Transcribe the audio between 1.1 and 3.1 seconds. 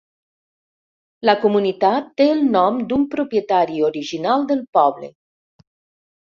La comunitat té el nom d'un